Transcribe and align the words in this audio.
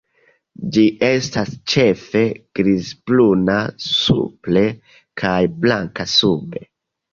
Ĝi 0.77 0.85
estas 1.07 1.51
ĉefe 1.73 2.23
grizbruna 2.61 3.59
supre 3.91 4.65
kaj 5.25 5.37
blanka 5.69 6.11
sube. 6.19 6.69